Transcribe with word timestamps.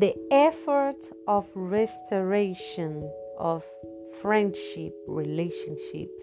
the 0.00 0.14
effort 0.30 0.96
of 1.28 1.46
restoration 1.54 3.06
of 3.38 3.62
friendship 4.22 4.94
relationships. 5.06 6.22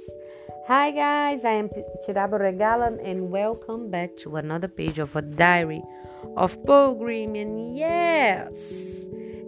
Hi 0.65 0.89
guys, 0.89 1.45
I 1.45 1.51
am 1.51 1.69
Chirabo 1.69 2.39
Regalan 2.41 2.97
and 3.07 3.29
welcome 3.29 3.91
back 3.91 4.17
to 4.17 4.37
another 4.37 4.67
page 4.67 4.97
of 4.97 5.15
a 5.15 5.21
diary 5.21 5.83
of 6.35 6.57
pilgrim 6.63 7.35
and 7.35 7.77
yes, 7.77 8.57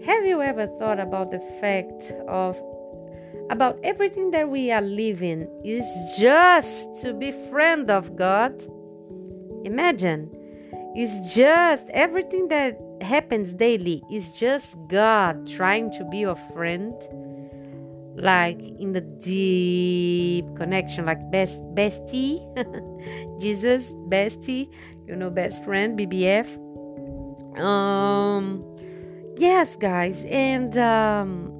have 0.05 0.23
you 0.23 0.43
ever 0.43 0.67
thought 0.77 0.99
about 0.99 1.31
the 1.31 1.39
fact 1.59 2.13
of 2.27 2.55
about 3.49 3.79
everything 3.81 4.29
that 4.29 4.47
we 4.47 4.71
are 4.71 4.83
living 4.83 5.49
is 5.65 5.83
just 6.19 7.01
to 7.01 7.15
be 7.15 7.31
friend 7.49 7.89
of 7.89 8.15
God? 8.15 8.53
Imagine, 9.65 10.29
it's 10.95 11.33
just 11.33 11.85
everything 11.89 12.47
that 12.49 12.79
happens 13.03 13.53
daily 13.53 14.03
is 14.11 14.31
just 14.31 14.75
God 14.87 15.47
trying 15.47 15.91
to 15.93 16.03
be 16.05 16.19
your 16.19 16.37
friend, 16.53 16.93
like 18.15 18.59
in 18.59 18.93
the 18.93 19.01
deep 19.01 20.45
connection, 20.55 21.05
like 21.05 21.19
best 21.31 21.59
bestie, 21.75 22.39
Jesus 23.41 23.85
bestie, 24.09 24.69
you 25.07 25.15
know, 25.15 25.29
best 25.29 25.63
friend, 25.63 25.97
BBF. 25.97 26.47
Um, 27.59 28.63
yes, 29.37 29.75
guys, 29.75 30.25
and 30.29 30.77
um, 30.77 31.51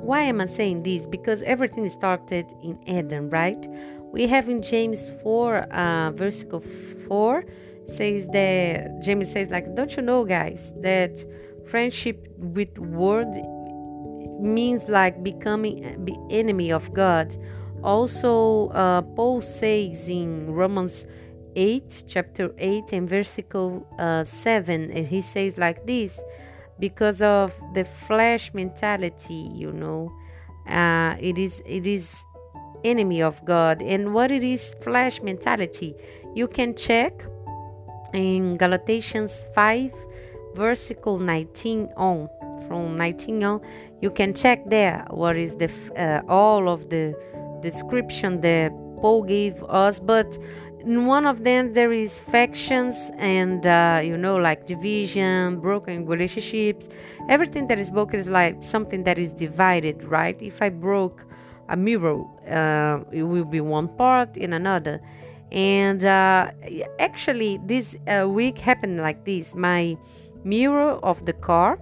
why 0.00 0.22
am 0.22 0.40
I 0.40 0.46
saying 0.46 0.82
this? 0.82 1.06
Because 1.06 1.42
everything 1.42 1.88
started 1.90 2.46
in 2.62 2.78
Eden, 2.86 3.30
right? 3.30 3.66
We 4.12 4.26
have 4.28 4.48
in 4.48 4.62
James 4.62 5.12
4, 5.22 5.56
uh, 5.56 6.10
verse 6.12 6.44
4 7.08 7.44
says 7.88 8.26
that 8.32 9.02
James 9.02 9.30
says 9.32 9.50
like, 9.50 9.74
don't 9.74 9.94
you 9.96 10.02
know, 10.02 10.24
guys, 10.24 10.72
that 10.80 11.24
friendship 11.68 12.26
with 12.38 12.76
word 12.78 13.28
means 14.40 14.82
like 14.88 15.22
becoming 15.22 16.04
the 16.04 16.16
enemy 16.30 16.70
of 16.70 16.92
God. 16.92 17.36
Also, 17.82 18.68
uh, 18.68 19.02
Paul 19.02 19.42
says 19.42 20.08
in 20.08 20.52
Romans 20.52 21.06
8, 21.54 22.04
chapter 22.06 22.52
8, 22.58 22.84
and 22.92 23.08
versicle 23.08 23.84
uh, 23.98 24.24
7, 24.24 24.90
and 24.90 25.06
he 25.06 25.22
says 25.22 25.56
like 25.56 25.86
this 25.86 26.12
because 26.78 27.22
of 27.22 27.54
the 27.74 27.84
flesh 28.06 28.52
mentality, 28.52 29.50
you 29.54 29.72
know, 29.72 30.12
uh, 30.68 31.16
it 31.20 31.38
is 31.38 31.62
it 31.64 31.86
is 31.86 32.12
enemy 32.84 33.22
of 33.22 33.42
God. 33.44 33.82
And 33.82 34.12
what 34.12 34.30
it 34.30 34.42
is 34.42 34.74
flesh 34.82 35.22
mentality, 35.22 35.94
you 36.34 36.48
can 36.48 36.74
check 36.74 37.24
in 38.16 38.56
Galatians 38.56 39.32
5, 39.54 39.92
versicle 40.54 41.20
19 41.20 41.90
on, 41.96 42.28
from 42.66 42.96
19 42.96 43.44
on, 43.44 43.60
you 44.00 44.10
can 44.10 44.34
check 44.34 44.68
there 44.68 45.06
what 45.10 45.36
is 45.36 45.56
the 45.56 45.70
uh, 45.96 46.20
all 46.30 46.68
of 46.68 46.90
the 46.90 47.14
description 47.62 48.40
that 48.42 48.70
Paul 49.00 49.22
gave 49.22 49.62
us, 49.64 50.00
but 50.00 50.38
in 50.80 51.06
one 51.06 51.26
of 51.26 51.44
them 51.44 51.72
there 51.72 51.92
is 51.92 52.18
factions 52.18 52.94
and 53.18 53.66
uh, 53.66 54.00
you 54.02 54.16
know 54.16 54.36
like 54.36 54.66
division, 54.66 55.60
broken 55.60 56.06
relationships. 56.06 56.88
Everything 57.28 57.66
that 57.68 57.78
is 57.78 57.90
broken 57.90 58.20
is 58.20 58.28
like 58.28 58.62
something 58.62 59.04
that 59.04 59.18
is 59.18 59.32
divided, 59.32 60.04
right? 60.04 60.40
If 60.40 60.62
I 60.62 60.68
broke 60.68 61.24
a 61.68 61.76
mirror, 61.76 62.22
uh, 62.48 63.00
it 63.12 63.24
will 63.24 63.44
be 63.44 63.60
one 63.60 63.88
part 63.88 64.36
in 64.36 64.52
another 64.52 65.00
and 65.52 66.04
uh, 66.04 66.50
actually 66.98 67.60
this 67.66 67.96
uh, 68.06 68.28
week 68.28 68.58
happened 68.58 68.98
like 68.98 69.24
this. 69.24 69.54
My 69.54 69.96
mirror 70.44 70.92
of 71.02 71.24
the 71.26 71.32
car 71.32 71.78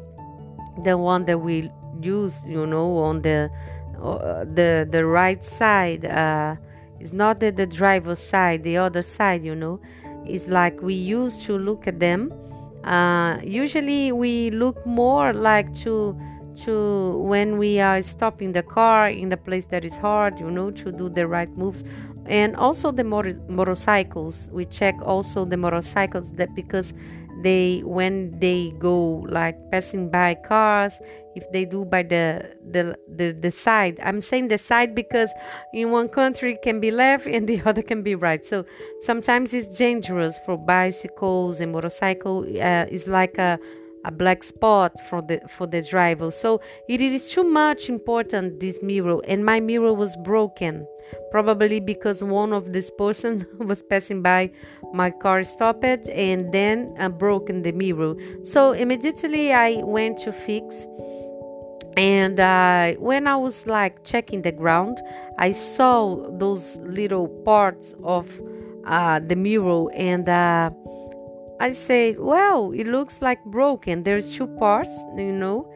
the 0.83 0.99
one 0.99 1.25
that 1.27 1.39
we 1.39 1.71
use 2.00 2.44
you 2.47 2.66
know 2.66 2.97
on 2.99 3.22
the 3.22 3.50
uh, 4.03 4.44
the 4.55 4.87
the 4.91 5.06
right 5.06 5.44
side 5.44 6.05
uh, 6.05 6.56
is 7.00 7.12
not 7.12 7.41
the, 7.41 7.50
the 7.50 7.66
driver's 7.66 8.19
side 8.19 8.65
the 8.65 8.77
other 8.77 9.03
side 9.03 9.44
you 9.44 9.55
know. 9.55 9.81
It's 10.27 10.49
like 10.49 10.81
we 10.81 10.94
used 10.94 11.43
to 11.44 11.59
look 11.59 11.87
at 11.87 12.00
them. 12.00 12.33
Uh, 12.83 13.39
usually 13.43 14.10
we 14.10 14.50
look 14.50 14.84
more 14.87 15.33
like 15.33 15.75
to 15.81 16.19
to 16.65 17.19
when 17.19 17.59
we 17.59 17.81
are 17.81 18.03
stopping 18.03 18.53
the 18.53 18.62
car 18.62 19.09
in 19.09 19.28
the 19.28 19.37
place 19.37 19.66
that 19.66 19.84
is 19.84 19.94
hard 19.94 20.39
you 20.39 20.50
know 20.50 20.71
to 20.71 20.93
do 20.93 21.09
the 21.09 21.27
right 21.27 21.50
moves 21.56 21.84
and 22.27 22.57
also 22.57 22.91
the 22.93 23.05
motor- 23.05 23.41
motorcycles. 23.49 24.49
We 24.53 24.65
check 24.67 24.95
also 25.03 25.45
the 25.45 25.57
motorcycles 25.57 26.33
that 26.33 26.55
because 26.55 26.93
they 27.43 27.83
when 27.85 28.39
they 28.39 28.73
go 28.79 29.27
like 29.29 29.57
passing 29.71 30.09
by 30.09 30.34
cars 30.34 30.95
if 31.34 31.45
they 31.53 31.65
do 31.65 31.84
by 31.84 32.03
the 32.03 32.57
the 32.71 32.97
the, 33.17 33.33
the 33.33 33.51
side. 33.51 33.99
I'm 34.03 34.23
saying 34.23 34.49
the 34.49 34.59
side 34.59 34.95
because 34.95 35.31
in 35.73 35.91
one 35.91 36.09
country 36.09 36.59
can 36.63 36.81
be 36.81 36.91
left 36.91 37.27
and 37.34 37.49
the 37.49 37.61
other 37.65 37.83
can 37.83 38.03
be 38.03 38.15
right. 38.15 38.45
So 38.45 38.65
sometimes 39.03 39.53
it's 39.53 39.67
dangerous 39.77 40.39
for 40.47 40.57
bicycles 40.57 41.61
and 41.61 41.73
motorcycle 41.73 42.45
uh, 42.61 42.87
it's 42.91 43.07
like 43.07 43.37
a 43.39 43.59
a 44.04 44.10
black 44.10 44.42
spot 44.44 44.92
for 45.09 45.22
the 45.22 45.41
for 45.48 45.66
the 45.66 45.82
driver. 45.82 46.31
So 46.31 46.60
it 46.88 47.00
is 47.00 47.28
too 47.28 47.44
much 47.44 47.88
important 47.88 48.60
this 48.60 48.82
mirror 48.82 49.20
and 49.26 49.44
my 49.44 49.60
mirror 49.60 49.94
was 49.94 50.16
broken 50.16 50.87
probably 51.31 51.81
because 51.81 52.22
one 52.22 52.53
of 52.53 52.72
this 52.72 52.91
person 52.97 53.47
was 53.59 53.82
passing 53.82 54.22
by 54.22 54.50
my 54.92 55.10
car 55.10 55.44
stopped 55.44 56.09
and 56.09 56.53
then 56.53 56.94
uh, 56.98 57.09
broken 57.09 57.62
the 57.62 57.72
mirror. 57.72 58.15
So 58.42 58.72
immediately 58.72 59.53
i 59.53 59.82
went 59.82 60.19
to 60.19 60.32
fix 60.32 60.75
and 61.97 62.41
uh, 62.41 62.94
when 62.94 63.26
i 63.26 63.36
was 63.36 63.66
like 63.66 64.03
checking 64.04 64.42
the 64.42 64.50
ground 64.50 65.00
i 65.38 65.53
saw 65.53 66.16
those 66.38 66.76
little 66.78 67.28
parts 67.44 67.94
of 68.03 68.26
uh, 68.86 69.21
the 69.21 69.36
mirror 69.36 69.91
and 69.92 70.28
uh, 70.28 70.71
I 71.60 71.72
said, 71.72 72.19
well, 72.19 72.72
it 72.72 72.87
looks 72.87 73.22
like 73.22 73.42
broken. 73.44 74.03
There's 74.03 74.37
two 74.37 74.47
parts, 74.47 74.91
you 75.16 75.32
know, 75.32 75.70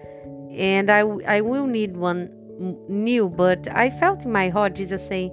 and 0.51 0.91
I, 0.91 1.01
I 1.01 1.41
will 1.41 1.67
need 1.67 1.97
one 1.97 2.31
new. 2.89 3.29
But 3.29 3.69
I 3.73 3.91
felt 3.91 4.25
in 4.25 4.33
my 4.33 4.49
heart 4.49 4.75
Jesus 4.75 5.07
saying, 5.07 5.33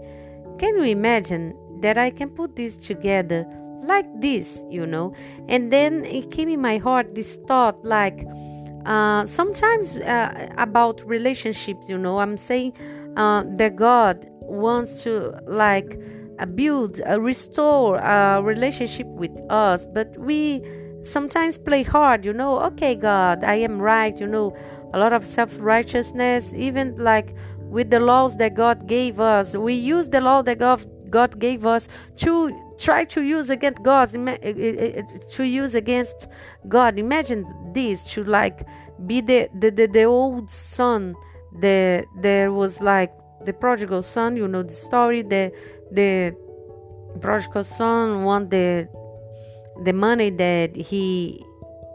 can 0.59 0.75
you 0.77 0.83
imagine 0.83 1.55
that 1.81 1.97
I 1.97 2.11
can 2.11 2.29
put 2.29 2.55
this 2.55 2.75
together 2.75 3.45
like 3.83 4.05
this, 4.21 4.59
you 4.69 4.85
know? 4.85 5.13
And 5.49 5.71
then 5.71 6.05
it 6.05 6.31
came 6.31 6.49
in 6.49 6.61
my 6.61 6.77
heart 6.77 7.15
this 7.15 7.37
thought 7.47 7.83
like, 7.83 8.25
uh, 8.85 9.25
sometimes 9.25 9.97
uh, 9.97 10.49
about 10.57 11.01
relationships, 11.07 11.89
you 11.89 11.97
know, 11.97 12.19
I'm 12.19 12.37
saying 12.37 12.73
uh, 13.17 13.43
that 13.57 13.75
God 13.75 14.27
wants 14.41 15.01
to 15.03 15.39
like 15.47 15.99
uh, 16.39 16.45
build, 16.45 17.01
uh, 17.07 17.19
restore 17.19 17.97
a 17.97 18.41
relationship 18.43 19.07
with 19.07 19.31
us, 19.49 19.87
but 19.93 20.17
we 20.17 20.61
sometimes 21.03 21.57
play 21.57 21.83
hard, 21.83 22.25
you 22.25 22.33
know. 22.33 22.59
Okay, 22.61 22.95
God, 22.95 23.43
I 23.43 23.55
am 23.55 23.81
right, 23.81 24.19
you 24.19 24.27
know. 24.27 24.55
A 24.93 24.99
lot 24.99 25.13
of 25.13 25.25
self 25.25 25.57
righteousness, 25.59 26.53
even 26.55 26.95
like 26.97 27.35
with 27.59 27.89
the 27.89 27.99
laws 27.99 28.37
that 28.37 28.55
God 28.55 28.87
gave 28.87 29.19
us. 29.19 29.55
We 29.55 29.73
use 29.73 30.09
the 30.09 30.21
law 30.21 30.41
that 30.43 30.57
God, 30.57 30.85
gave 31.39 31.65
us 31.65 31.87
to 32.17 32.51
try 32.77 33.05
to 33.05 33.21
use 33.23 33.49
against 33.49 33.81
God, 33.83 34.09
to 34.11 35.43
use 35.43 35.75
against 35.75 36.27
God. 36.67 36.99
Imagine 36.99 37.45
this 37.73 38.05
to 38.13 38.23
like 38.23 38.67
be 39.05 39.21
the, 39.21 39.49
the, 39.59 39.71
the, 39.71 39.87
the 39.87 40.03
old 40.03 40.49
son 40.49 41.15
that 41.59 42.05
there 42.21 42.51
was 42.51 42.81
like 42.81 43.13
the 43.45 43.53
prodigal 43.53 44.03
son, 44.03 44.35
you 44.35 44.47
know, 44.47 44.63
the 44.63 44.73
story, 44.73 45.21
the 45.21 45.51
the 45.91 46.35
prodigal 47.21 47.63
son 47.63 48.23
want 48.23 48.49
the 48.49 48.87
the 49.83 49.93
money 49.93 50.29
that 50.29 50.75
he 50.75 51.45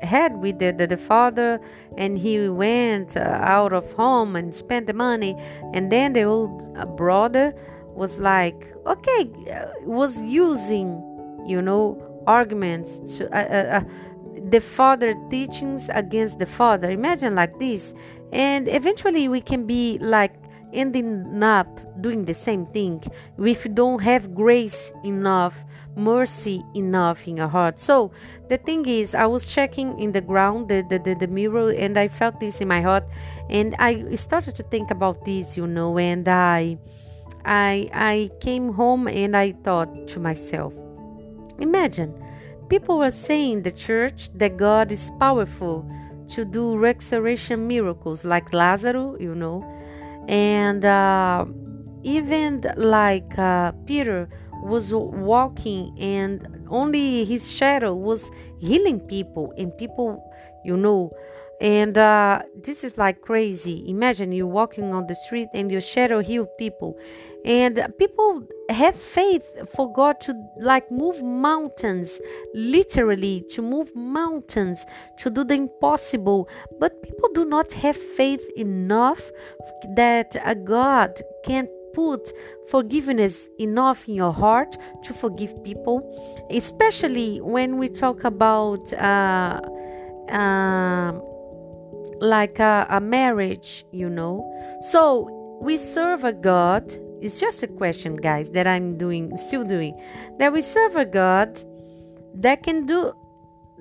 had 0.03 0.37
with 0.39 0.59
the, 0.59 0.73
the, 0.73 0.87
the, 0.87 0.97
father 0.97 1.61
and 1.97 2.19
he 2.19 2.49
went 2.49 3.17
uh, 3.17 3.21
out 3.21 3.73
of 3.73 3.91
home 3.93 4.35
and 4.35 4.55
spent 4.55 4.87
the 4.87 4.95
money. 4.95 5.37
And 5.75 5.93
then 5.93 6.15
the 6.15 6.23
old 6.23 6.77
uh, 6.77 6.87
brother 6.87 7.55
was 7.95 8.19
like 8.19 8.67
okay 8.87 9.31
uh, 9.53 9.67
was 9.83 10.23
using 10.23 11.03
you 11.47 11.61
know 11.61 11.99
arguments 12.27 12.99
to 13.17 13.27
uh, 13.35 13.39
uh, 13.39 13.79
uh, 13.79 13.85
the 14.49 14.61
father 14.61 15.15
teachings 15.31 15.89
against 15.93 16.39
the 16.39 16.47
father. 16.47 16.91
Imagine 16.91 17.35
like 17.35 17.59
this. 17.59 17.93
And 18.33 18.69
eventually 18.69 19.29
we 19.29 19.41
can 19.41 19.67
be 19.67 19.99
like 20.01 20.33
ending 20.73 21.43
up 21.43 21.69
doing 22.01 22.25
the 22.25 22.35
same 22.35 22.67
thing 22.67 23.03
if 23.39 23.65
you 23.65 23.71
don't 23.71 24.01
have 24.01 24.35
grace 24.35 24.93
enough 25.05 25.57
mercy 25.97 26.63
enough 26.75 27.27
in 27.27 27.37
your 27.37 27.49
heart. 27.49 27.79
So 27.79 28.13
the 28.49 28.59
thing 28.59 28.87
is 28.87 29.15
i 29.15 29.27
was 29.27 29.47
checking 29.47 29.99
in 29.99 30.13
the 30.13 30.21
ground 30.21 30.69
the, 30.69 30.85
the, 30.89 30.99
the, 30.99 31.15
the 31.15 31.27
mirror 31.27 31.71
and 31.71 31.99
i 31.99 32.09
felt 32.09 32.41
this 32.41 32.61
in 32.61 32.69
my 32.69 32.81
heart. 32.81 33.05
And 33.49 33.75
i 33.79 34.15
started 34.15 34.55
to 34.57 34.63
think 34.65 34.91
about 34.91 35.25
this 35.25 35.57
you 35.57 35.67
know 35.67 35.99
and 35.99 36.27
i 36.29 36.79
i 37.45 37.89
i 37.93 38.31
came 38.41 38.73
home 38.73 39.09
and 39.09 39.37
i 39.37 39.53
thought 39.65 40.09
to 40.09 40.21
myself 40.21 40.73
imagine 41.59 42.15
people 42.69 42.99
were 42.99 43.11
saying 43.11 43.53
in 43.53 43.63
the 43.63 43.73
church 43.73 44.31
that 44.35 44.57
god 44.57 44.93
is 44.93 45.11
powerful 45.19 45.89
to 46.31 46.45
do 46.45 46.77
resurrection 46.77 47.67
miracles 47.67 48.25
like 48.25 48.53
Lazarus, 48.53 49.17
you 49.21 49.35
know, 49.35 49.65
and 50.31 50.85
uh, 50.85 51.45
even 52.05 52.65
like 52.77 53.37
uh, 53.37 53.73
Peter 53.85 54.29
was 54.63 54.93
walking 54.95 55.97
and 55.99 56.47
only 56.71 57.25
his 57.25 57.51
shadow 57.51 57.95
was 57.95 58.31
healing 58.61 59.01
people 59.01 59.53
and 59.59 59.77
people, 59.77 60.23
you 60.65 60.77
know, 60.77 61.11
and 61.61 61.99
uh, 61.99 62.43
this 62.63 62.85
is 62.85 62.97
like 62.97 63.21
crazy. 63.23 63.85
Imagine 63.89 64.33
you 64.33 64.47
walking 64.47 64.95
on 64.95 65.07
the 65.09 65.17
street 65.17 65.49
and 65.53 65.71
your 65.71 65.81
shadow 65.81 66.21
healed 66.21 66.49
people. 66.59 66.97
And 67.45 67.83
people 67.99 68.47
have 68.69 68.95
faith 68.95 69.45
for 69.75 69.93
God 69.93 70.21
to 70.23 70.35
like 70.61 70.91
move 70.91 71.23
mountains, 71.23 72.21
literally 72.55 73.45
to 73.51 73.63
move 73.63 73.95
mountains, 73.95 74.85
to 75.19 75.31
do 75.31 75.45
the 75.45 75.55
impossible. 75.55 76.49
But 76.79 77.03
people 77.03 77.31
do 77.33 77.45
not 77.45 77.73
have 77.73 77.97
faith 77.97 78.47
enough 78.57 79.31
that 79.97 80.37
a 80.45 80.55
God 80.55 81.21
can 81.45 81.69
put 81.95 82.33
forgiveness 82.69 83.49
enough 83.59 84.07
in 84.07 84.15
your 84.15 84.33
heart 84.33 84.77
to 85.03 85.13
forgive 85.13 85.65
people, 85.65 86.47
especially 86.51 87.41
when 87.41 87.79
we 87.79 87.89
talk 87.89 88.25
about. 88.25 88.93
Uh, 88.93 89.61
uh, 90.31 91.13
like 92.21 92.59
a, 92.59 92.87
a 92.91 93.01
marriage, 93.01 93.85
you 93.91 94.09
know. 94.09 94.47
So 94.83 95.59
we 95.61 95.77
serve 95.77 96.25
a 96.25 96.33
God. 96.33 96.95
It's 97.21 97.41
just 97.41 97.63
a 97.63 97.67
question, 97.67 98.17
guys, 98.17 98.51
that 98.51 98.67
I'm 98.67 98.97
doing, 98.99 99.37
still 99.39 99.65
doing. 99.65 99.99
That 100.39 100.53
we 100.53 100.63
serve 100.63 100.97
a 100.97 101.05
God 101.05 101.63
that 102.35 102.63
can 102.63 102.87
do, 102.87 103.13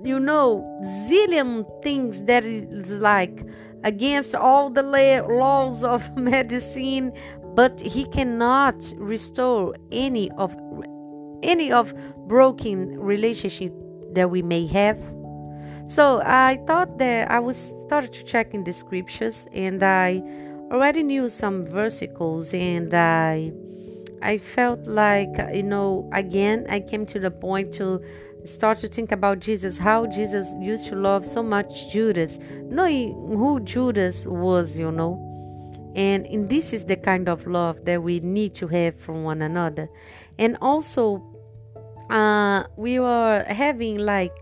you 0.03 0.19
know, 0.19 0.63
zillion 1.09 1.65
things 1.83 2.21
that 2.23 2.45
is 2.45 2.89
like 2.99 3.45
against 3.83 4.35
all 4.35 4.69
the 4.69 4.83
laws 4.83 5.83
of 5.83 6.17
medicine, 6.17 7.13
but 7.55 7.79
He 7.79 8.05
cannot 8.05 8.93
restore 8.97 9.75
any 9.91 10.29
of 10.31 10.55
any 11.41 11.71
of 11.71 11.93
broken 12.27 12.99
relationship 12.99 13.73
that 14.13 14.29
we 14.29 14.41
may 14.41 14.67
have 14.67 14.99
so 15.89 16.21
I 16.23 16.61
thought 16.67 16.99
that 16.99 17.31
I 17.31 17.39
was 17.39 17.57
started 17.87 18.13
to 18.13 18.23
check 18.23 18.53
in 18.53 18.63
the 18.63 18.73
scriptures 18.73 19.47
and 19.53 19.81
I 19.81 20.21
already 20.71 21.03
knew 21.03 21.29
some 21.29 21.63
versicles 21.65 22.53
and 22.53 22.93
I 22.93 23.51
I 24.21 24.37
felt 24.37 24.85
like 24.87 25.29
you 25.53 25.63
know 25.63 26.09
again 26.13 26.65
I 26.69 26.79
came 26.79 27.05
to 27.07 27.19
the 27.19 27.31
point 27.31 27.73
to 27.75 28.01
start 28.43 28.77
to 28.79 28.87
think 28.87 29.11
about 29.11 29.39
Jesus, 29.39 29.77
how 29.77 30.05
Jesus 30.05 30.53
used 30.59 30.87
to 30.87 30.95
love 30.95 31.25
so 31.25 31.43
much 31.43 31.91
Judas, 31.91 32.39
knowing 32.63 33.13
who 33.37 33.59
Judas 33.59 34.25
was, 34.25 34.79
you 34.79 34.91
know. 34.91 35.25
And, 35.95 36.25
and 36.27 36.49
this 36.49 36.71
is 36.71 36.85
the 36.85 36.95
kind 36.95 37.27
of 37.27 37.45
love 37.47 37.83
that 37.85 38.01
we 38.01 38.19
need 38.21 38.53
to 38.55 38.67
have 38.67 38.95
from 38.99 39.23
one 39.23 39.41
another. 39.41 39.89
And 40.37 40.57
also, 40.61 41.21
uh, 42.09 42.63
we 42.77 42.99
were 42.99 43.43
having 43.47 43.97
like 43.97 44.33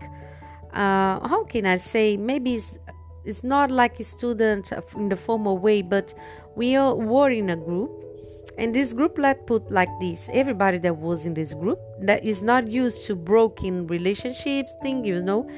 uh, 0.72 1.26
how 1.26 1.44
can 1.44 1.66
I 1.66 1.78
say? 1.78 2.16
Maybe 2.16 2.60
it's, 3.24 3.44
not 3.44 3.70
like 3.70 3.98
a 4.00 4.04
student 4.04 4.72
in 4.96 5.08
the 5.08 5.16
formal 5.16 5.58
way, 5.58 5.82
but 5.82 6.14
we 6.56 6.76
all 6.76 6.96
were 6.96 7.30
in 7.30 7.50
a 7.50 7.56
group. 7.56 7.90
And 8.56 8.74
this 8.74 8.92
group 8.92 9.18
let 9.18 9.46
put 9.46 9.70
like 9.70 9.88
this 10.00 10.28
everybody 10.32 10.78
that 10.78 10.96
was 10.96 11.26
in 11.26 11.34
this 11.34 11.54
group 11.54 11.78
that 12.00 12.24
is 12.24 12.42
not 12.42 12.66
used 12.66 13.06
to 13.06 13.14
broken 13.14 13.86
relationships 13.86 14.74
thing, 14.82 15.04
you 15.04 15.20
know. 15.20 15.48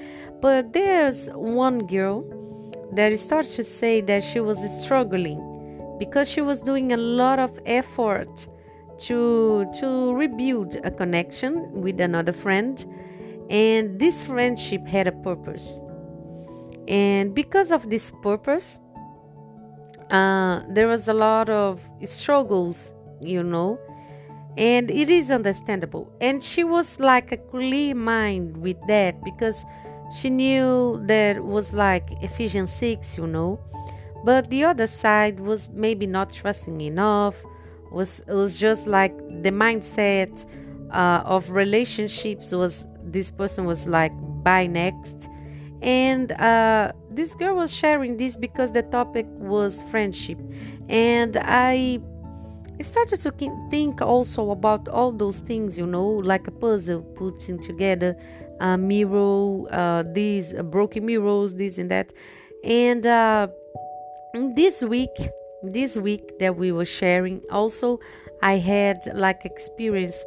But 0.43 0.75
there's 0.75 1.29
one 1.29 1.87
girl 1.87 2.25
that 2.93 3.19
starts 3.19 3.57
to 3.57 3.65
say 3.65 4.03
that 4.03 4.23
she 4.23 4.41
was 4.41 4.59
struggling 4.83 5.97
because 5.99 6.29
she 6.29 6.43
was 6.43 6.61
doing 6.61 6.93
a 6.93 6.97
lot 6.97 7.39
of 7.39 7.59
effort 7.65 8.49
to 8.99 9.71
to 9.81 10.13
rebuild 10.15 10.77
a 10.85 10.91
connection 10.91 11.71
with 11.73 12.01
another 12.01 12.33
friend 12.33 12.85
and 13.51 13.99
this 13.99 14.23
friendship 14.23 14.87
had 14.87 15.09
a 15.09 15.13
purpose. 15.13 15.81
And 16.91 17.33
because 17.37 17.71
of 17.71 17.89
this 17.89 18.11
purpose, 18.21 18.81
uh, 20.11 20.63
there 20.69 20.89
was 20.89 21.07
a 21.07 21.15
lot 21.15 21.49
of 21.49 21.81
struggles, 22.05 22.93
you 23.21 23.45
know, 23.45 23.79
and 24.57 24.91
it 24.91 25.09
is 25.09 25.31
understandable. 25.31 26.13
And 26.21 26.43
she 26.43 26.65
was 26.65 26.99
like 26.99 27.31
a 27.31 27.37
clear 27.37 27.95
mind 27.95 28.57
with 28.57 28.77
that 28.89 29.23
because 29.23 29.65
she 30.19 30.31
knew 30.31 31.01
that 31.07 31.45
was 31.45 31.73
like 31.73 32.11
Ephesians 32.23 32.73
6, 32.73 33.17
you 33.17 33.29
know. 33.29 33.61
But 34.25 34.51
the 34.51 34.65
other 34.65 34.89
side 34.89 35.39
was 35.39 35.71
maybe 35.71 36.09
not 36.09 36.33
trusting 36.33 36.81
enough, 36.81 37.37
was 37.93 38.21
was 38.27 38.59
just 38.59 38.89
like 38.89 39.17
the 39.43 39.53
mindset 39.53 40.45
uh, 40.91 41.23
of 41.25 41.51
relationships 41.53 42.51
was 42.51 42.85
this 43.05 43.31
person 43.31 43.65
was 43.65 43.87
like 43.87 44.13
bye 44.43 44.67
next 44.67 45.31
and 45.83 46.33
uh, 46.33 46.93
this 47.11 47.35
girl 47.35 47.57
was 47.57 47.73
sharing 47.75 48.17
this 48.17 48.37
because 48.37 48.73
the 48.73 48.83
topic 48.83 49.27
was 49.31 49.83
friendship. 49.91 50.39
And 50.89 51.37
i 51.37 52.01
started 52.83 53.21
to 53.21 53.31
think 53.71 54.01
also 54.01 54.51
about 54.51 54.89
all 54.89 55.13
those 55.13 55.41
things 55.41 55.77
you 55.77 55.87
know 55.87 56.07
like 56.07 56.47
a 56.47 56.51
puzzle 56.51 57.03
putting 57.03 57.61
together 57.61 58.17
a 58.61 58.79
mirror 58.79 59.67
uh, 59.71 60.03
these 60.15 60.55
broken 60.65 61.07
mirrors 61.07 61.55
this 61.55 61.79
and 61.79 61.91
that. 61.91 62.13
And 62.65 63.05
uh, 63.07 63.49
this 64.35 64.83
week 64.83 65.11
this 65.63 65.97
week 65.97 66.39
that 66.39 66.57
we 66.57 66.73
were 66.73 66.87
sharing 66.87 67.43
also 67.51 68.01
i 68.43 68.57
had 68.57 68.99
like 69.15 69.45
experience 69.45 70.25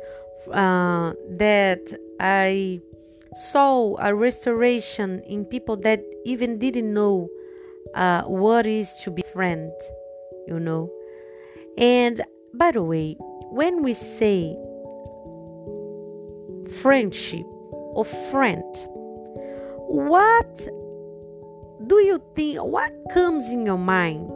uh, 0.51 1.13
that 1.29 1.97
I 2.19 2.81
saw 3.35 3.95
a 3.99 4.13
restoration 4.13 5.19
in 5.21 5.45
people 5.45 5.77
that 5.77 6.03
even 6.25 6.57
didn't 6.59 6.93
know 6.93 7.29
uh, 7.95 8.23
what 8.23 8.65
is 8.65 8.95
to 9.03 9.11
be 9.11 9.23
friend, 9.33 9.71
you 10.47 10.59
know. 10.59 10.91
And 11.77 12.21
by 12.53 12.71
the 12.71 12.83
way, 12.83 13.15
when 13.49 13.83
we 13.83 13.93
say 13.93 14.55
friendship 16.81 17.45
or 17.45 18.05
friend, 18.05 18.63
what 19.87 20.67
do 21.87 21.95
you 21.97 22.21
think? 22.35 22.59
What 22.63 22.93
comes 23.11 23.49
in 23.49 23.65
your 23.65 23.77
mind? 23.77 24.31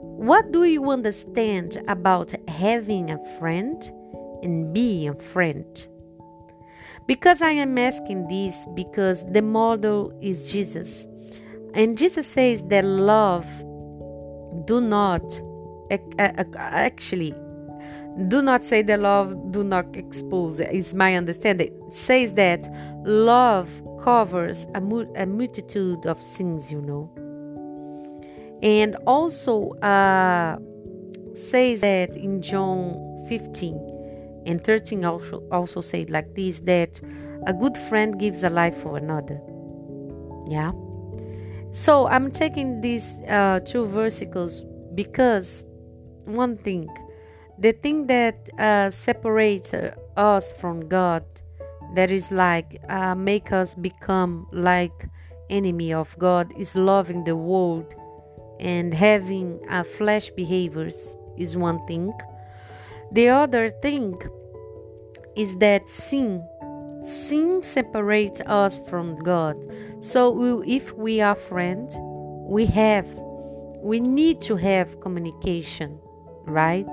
What 0.00 0.52
do 0.52 0.64
you 0.64 0.90
understand 0.90 1.82
about 1.88 2.34
having 2.48 3.10
a 3.10 3.18
friend 3.38 3.82
and 4.42 4.72
being 4.72 5.08
a 5.08 5.14
friend? 5.14 5.64
Because 7.06 7.42
I 7.42 7.50
am 7.50 7.76
asking 7.76 8.28
this 8.28 8.56
because 8.74 9.24
the 9.30 9.42
model 9.42 10.16
is 10.22 10.50
Jesus. 10.50 11.06
And 11.74 11.98
Jesus 11.98 12.26
says 12.26 12.62
that 12.68 12.84
love 12.84 13.46
do 14.66 14.80
not 14.80 15.22
actually 15.90 17.34
do 18.28 18.40
not 18.40 18.62
say 18.62 18.80
that 18.82 19.00
love 19.00 19.34
do 19.50 19.64
not 19.64 19.96
expose 19.96 20.60
is 20.60 20.94
my 20.94 21.16
understanding 21.16 21.66
it 21.66 21.94
says 21.94 22.32
that 22.34 22.68
love 23.04 23.68
covers 24.02 24.66
a, 24.74 24.78
a 25.16 25.26
multitude 25.26 26.06
of 26.06 26.22
sins 26.22 26.70
you 26.70 26.80
know 26.80 27.10
and 28.62 28.96
also 29.06 29.70
uh, 29.80 30.56
says 31.34 31.80
that 31.80 32.16
in 32.16 32.40
john 32.40 33.24
15 33.28 33.93
and 34.46 34.62
13 34.62 35.04
also, 35.04 35.42
also 35.50 35.80
said 35.80 36.10
like 36.10 36.34
this 36.34 36.60
that 36.60 37.00
a 37.46 37.52
good 37.52 37.76
friend 37.76 38.18
gives 38.18 38.42
a 38.42 38.50
life 38.50 38.76
for 38.76 38.96
another. 38.96 39.40
Yeah. 40.48 40.72
So 41.72 42.06
I'm 42.06 42.30
taking 42.30 42.80
these 42.80 43.04
uh, 43.28 43.60
two 43.60 43.84
versicles 43.86 44.64
because 44.94 45.64
one 46.24 46.56
thing, 46.56 46.88
the 47.58 47.72
thing 47.72 48.06
that 48.06 48.48
uh, 48.58 48.90
separates 48.90 49.72
us 50.16 50.52
from 50.52 50.88
God, 50.88 51.24
that 51.94 52.10
is 52.10 52.30
like 52.30 52.80
uh, 52.88 53.14
make 53.14 53.52
us 53.52 53.74
become 53.74 54.46
like 54.52 55.08
enemy 55.50 55.92
of 55.92 56.16
God, 56.18 56.52
is 56.56 56.76
loving 56.76 57.24
the 57.24 57.36
world 57.36 57.94
and 58.60 58.94
having 58.94 59.60
uh, 59.68 59.82
flesh 59.82 60.30
behaviors 60.30 61.16
is 61.36 61.56
one 61.56 61.84
thing 61.86 62.12
the 63.14 63.28
other 63.28 63.70
thing 63.70 64.20
is 65.36 65.56
that 65.56 65.88
sin 65.88 66.46
sin 67.04 67.62
separates 67.62 68.40
us 68.46 68.80
from 68.88 69.16
God. 69.22 69.56
So 69.98 70.30
we, 70.30 70.76
if 70.76 70.92
we 70.94 71.20
are 71.20 71.34
friends, 71.34 71.94
we 71.98 72.66
have 72.66 73.06
we 73.82 74.00
need 74.00 74.40
to 74.42 74.56
have 74.56 75.00
communication, 75.00 75.98
right? 76.46 76.88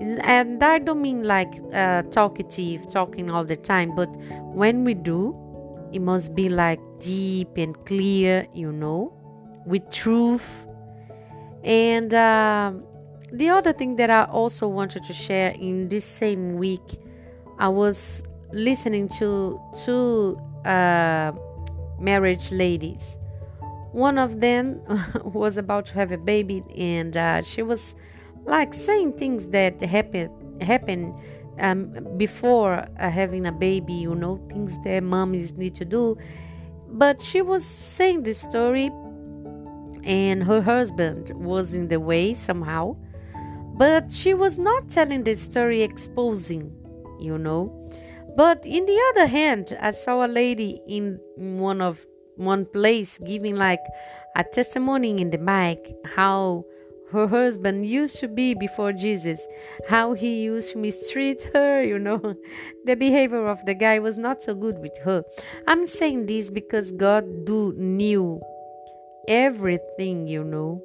And 0.00 0.62
I 0.62 0.80
don't 0.80 1.00
mean 1.00 1.22
like 1.22 1.60
uh, 1.72 2.02
talkative, 2.02 2.90
talking 2.90 3.30
all 3.30 3.44
the 3.44 3.56
time, 3.56 3.94
but 3.94 4.08
when 4.52 4.84
we 4.84 4.94
do, 4.94 5.36
it 5.92 6.00
must 6.00 6.34
be 6.34 6.48
like 6.48 6.80
deep 6.98 7.56
and 7.56 7.72
clear, 7.86 8.48
you 8.52 8.72
know, 8.72 9.12
with 9.64 9.88
truth. 9.90 10.66
And 11.62 12.12
uh, 12.12 12.72
the 13.34 13.48
other 13.48 13.72
thing 13.72 13.96
that 13.96 14.10
I 14.10 14.24
also 14.24 14.68
wanted 14.68 15.02
to 15.04 15.12
share 15.12 15.50
in 15.50 15.88
this 15.88 16.04
same 16.04 16.56
week, 16.56 17.00
I 17.58 17.68
was 17.68 18.22
listening 18.52 19.08
to 19.18 19.60
two 19.84 20.38
uh, 20.64 21.32
marriage 21.98 22.52
ladies. 22.52 23.18
One 23.90 24.18
of 24.18 24.40
them 24.40 24.80
was 25.24 25.56
about 25.56 25.86
to 25.86 25.94
have 25.94 26.12
a 26.12 26.18
baby, 26.18 26.62
and 26.76 27.16
uh, 27.16 27.42
she 27.42 27.62
was 27.62 27.96
like 28.44 28.72
saying 28.72 29.14
things 29.14 29.48
that 29.48 29.80
happen 29.80 30.30
happen 30.60 31.14
um, 31.58 31.92
before 32.16 32.86
uh, 33.00 33.10
having 33.10 33.46
a 33.46 33.52
baby. 33.52 33.94
You 33.94 34.14
know, 34.14 34.40
things 34.48 34.78
that 34.84 35.02
mommies 35.02 35.56
need 35.56 35.74
to 35.76 35.84
do. 35.84 36.16
But 36.88 37.20
she 37.20 37.42
was 37.42 37.64
saying 37.64 38.22
this 38.22 38.38
story, 38.38 38.92
and 40.04 40.44
her 40.44 40.62
husband 40.62 41.30
was 41.34 41.74
in 41.74 41.88
the 41.88 41.98
way 41.98 42.34
somehow. 42.34 42.96
But 43.76 44.12
she 44.12 44.34
was 44.34 44.56
not 44.56 44.88
telling 44.88 45.24
the 45.24 45.34
story 45.34 45.82
exposing, 45.82 46.72
you 47.18 47.36
know. 47.38 47.72
But 48.36 48.64
in 48.64 48.86
the 48.86 49.00
other 49.10 49.26
hand, 49.26 49.76
I 49.80 49.90
saw 49.90 50.24
a 50.24 50.28
lady 50.28 50.80
in 50.86 51.18
one 51.36 51.80
of 51.80 52.04
one 52.36 52.66
place 52.66 53.18
giving 53.18 53.56
like 53.56 53.82
a 54.36 54.44
testimony 54.44 55.20
in 55.20 55.30
the 55.30 55.38
mic 55.38 55.94
how 56.16 56.64
her 57.12 57.28
husband 57.28 57.86
used 57.86 58.18
to 58.18 58.28
be 58.28 58.54
before 58.54 58.92
Jesus, 58.92 59.40
how 59.88 60.14
he 60.14 60.42
used 60.42 60.72
to 60.72 60.78
mistreat 60.78 61.50
her, 61.52 61.82
you 61.82 61.98
know. 61.98 62.20
The 62.84 62.96
behavior 62.96 63.46
of 63.46 63.64
the 63.66 63.74
guy 63.74 63.98
was 63.98 64.18
not 64.18 64.42
so 64.42 64.54
good 64.54 64.78
with 64.78 64.96
her. 64.98 65.24
I'm 65.66 65.86
saying 65.86 66.26
this 66.26 66.50
because 66.50 66.92
God 66.92 67.44
do 67.44 67.72
knew 67.76 68.40
everything, 69.28 70.28
you 70.28 70.44
know 70.44 70.82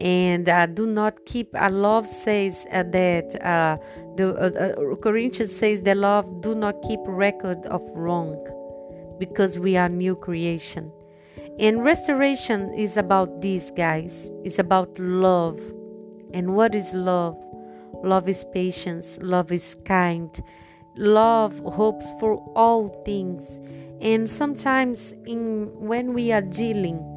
and 0.00 0.48
uh, 0.48 0.66
do 0.66 0.86
not 0.86 1.26
keep 1.26 1.54
a 1.54 1.66
uh, 1.66 1.70
love 1.70 2.06
says 2.06 2.64
uh, 2.72 2.82
that 2.84 3.36
uh, 3.44 3.76
the 4.16 4.34
uh, 4.34 4.92
uh, 4.92 4.96
corinthians 4.96 5.54
says 5.54 5.82
the 5.82 5.94
love 5.94 6.40
do 6.40 6.54
not 6.54 6.80
keep 6.82 7.00
record 7.04 7.64
of 7.66 7.82
wrong 7.94 8.34
because 9.18 9.58
we 9.58 9.76
are 9.76 9.90
new 9.90 10.16
creation. 10.16 10.90
And 11.58 11.84
restoration 11.84 12.72
is 12.72 12.96
about 12.96 13.42
this 13.42 13.70
guys. 13.70 14.30
It's 14.44 14.58
about 14.58 14.98
love. 14.98 15.60
And 16.32 16.54
what 16.54 16.74
is 16.74 16.94
love? 16.94 17.36
Love 18.02 18.26
is 18.26 18.46
patience. 18.54 19.18
Love 19.20 19.52
is 19.52 19.76
kind. 19.84 20.42
Love 20.96 21.58
hopes 21.60 22.10
for 22.18 22.36
all 22.56 22.88
things. 23.04 23.60
And 24.00 24.28
sometimes 24.28 25.12
in 25.26 25.70
when 25.78 26.14
we 26.14 26.32
are 26.32 26.40
dealing 26.40 27.09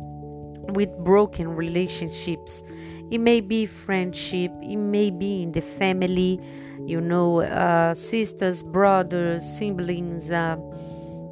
with 0.74 0.90
broken 1.00 1.56
relationships. 1.56 2.64
It 3.12 3.20
may 3.20 3.42
be 3.42 3.66
friendship, 3.66 4.52
it 4.62 4.78
may 4.78 5.12
be 5.12 5.44
in 5.44 5.52
the 5.52 5.62
family, 5.62 6.40
you 6.86 7.00
know, 7.00 7.42
uh, 7.42 7.94
sisters, 7.94 8.64
brothers, 8.64 9.44
siblings, 9.46 10.32
uh, 10.32 10.58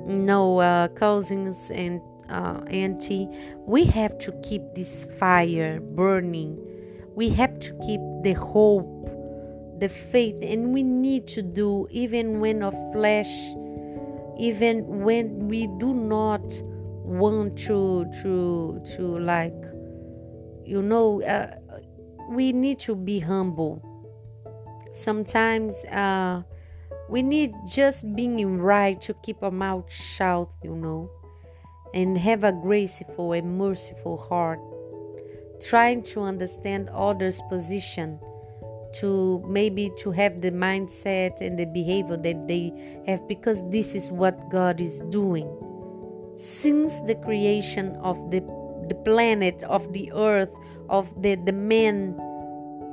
you 0.07 0.15
know, 0.15 0.59
uh, 0.59 0.89
cousins, 0.89 1.71
and 1.71 2.01
uh, 2.29 2.61
auntie. 2.69 3.27
We 3.65 3.85
have 3.85 4.17
to 4.19 4.31
keep 4.43 4.61
this 4.75 5.07
fire 5.19 5.79
burning. 5.79 6.57
We 7.15 7.29
have 7.29 7.59
to 7.59 7.73
keep 7.85 8.01
the 8.23 8.33
hope, 8.33 9.03
the 9.79 9.89
faith, 9.89 10.37
and 10.41 10.73
we 10.73 10.83
need 10.83 11.27
to 11.29 11.41
do 11.41 11.87
even 11.91 12.39
when 12.39 12.63
of 12.63 12.73
flesh, 12.93 13.31
even 14.37 15.03
when 15.03 15.47
we 15.47 15.67
do 15.79 15.93
not 15.93 16.41
want 17.11 17.57
to 17.57 18.05
to 18.21 18.81
to 18.95 19.19
like 19.19 19.63
you 20.65 20.81
know 20.81 21.21
uh, 21.23 21.55
we 22.29 22.53
need 22.53 22.79
to 22.79 22.95
be 22.95 23.19
humble. 23.19 23.83
Sometimes 24.93 25.83
uh, 25.85 26.43
we 27.09 27.21
need 27.21 27.53
just 27.67 28.15
being 28.15 28.57
right 28.59 28.99
to 29.01 29.13
keep 29.23 29.43
our 29.43 29.51
mouth 29.51 29.91
shut 29.91 30.49
you 30.63 30.75
know 30.75 31.09
and 31.93 32.17
have 32.17 32.43
a 32.43 32.53
graceful 32.53 33.33
and 33.33 33.57
merciful 33.57 34.17
heart. 34.17 34.59
Trying 35.61 36.03
to 36.03 36.21
understand 36.21 36.89
others 36.89 37.41
position 37.49 38.19
to 38.93 39.43
maybe 39.47 39.91
to 39.97 40.11
have 40.11 40.41
the 40.41 40.51
mindset 40.51 41.39
and 41.41 41.57
the 41.57 41.65
behavior 41.65 42.17
that 42.17 42.47
they 42.47 43.01
have 43.07 43.25
because 43.27 43.63
this 43.69 43.95
is 43.95 44.11
what 44.11 44.49
god 44.49 44.81
is 44.81 45.01
doing 45.03 45.47
since 46.35 47.01
the 47.01 47.15
creation 47.15 47.95
of 48.01 48.31
the, 48.31 48.39
the 48.87 48.95
planet, 49.03 49.63
of 49.63 49.91
the 49.93 50.11
earth, 50.13 50.51
of 50.89 51.09
the, 51.21 51.35
the 51.35 51.53
man. 51.53 52.19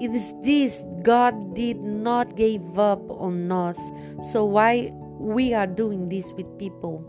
It 0.01 0.15
is 0.15 0.33
this 0.43 0.85
God 1.03 1.55
did 1.55 1.79
not 1.81 2.37
give 2.37 2.79
up 2.79 3.03
on 3.11 3.51
us. 3.51 3.81
So 4.23 4.45
why 4.45 4.93
we 5.19 5.55
are 5.55 5.67
doing 5.67 6.09
this 6.09 6.33
with 6.33 6.47
people? 6.59 7.05